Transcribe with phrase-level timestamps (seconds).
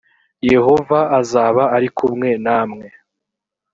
[0.51, 2.87] yehova azaba ari kumwe namwe